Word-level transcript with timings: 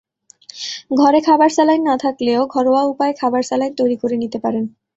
ঘরে 0.99 1.19
খাবার 1.27 1.49
স্যালাইন 1.49 1.81
না 1.83 1.95
থাকলেও 1.97 2.41
ঘরোয়া 2.53 2.83
উপায়ে 2.83 3.13
খাবার 3.13 3.41
স্যালাইন 3.43 3.73
তৈরি 3.75 3.97
করে 3.97 4.15
নিতে 4.17 4.37
পারেন। 4.39 4.63